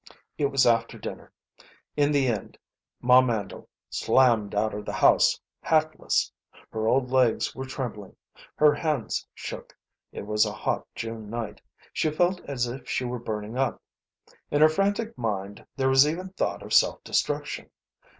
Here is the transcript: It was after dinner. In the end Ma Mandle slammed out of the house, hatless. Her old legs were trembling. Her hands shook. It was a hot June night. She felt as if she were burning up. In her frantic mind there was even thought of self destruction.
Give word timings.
It 0.35 0.47
was 0.47 0.65
after 0.65 0.97
dinner. 0.97 1.31
In 1.95 2.11
the 2.11 2.25
end 2.27 2.57
Ma 3.03 3.21
Mandle 3.21 3.69
slammed 3.91 4.55
out 4.55 4.73
of 4.73 4.83
the 4.83 4.93
house, 4.93 5.39
hatless. 5.61 6.31
Her 6.71 6.87
old 6.87 7.11
legs 7.11 7.53
were 7.53 7.67
trembling. 7.67 8.15
Her 8.55 8.73
hands 8.73 9.27
shook. 9.35 9.77
It 10.11 10.25
was 10.25 10.43
a 10.43 10.53
hot 10.53 10.87
June 10.95 11.29
night. 11.29 11.61
She 11.93 12.09
felt 12.09 12.41
as 12.45 12.65
if 12.65 12.89
she 12.89 13.05
were 13.05 13.19
burning 13.19 13.59
up. 13.59 13.79
In 14.49 14.59
her 14.61 14.69
frantic 14.69 15.15
mind 15.19 15.63
there 15.77 15.89
was 15.89 16.07
even 16.07 16.29
thought 16.29 16.63
of 16.63 16.73
self 16.73 17.03
destruction. 17.03 17.69